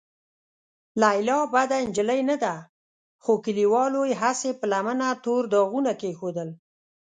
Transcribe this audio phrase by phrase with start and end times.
[1.01, 2.55] لیلا بده نجلۍ نه ده،
[3.23, 6.49] خو کليوالو یې هسې په لمنه تور داغونه کېښودل.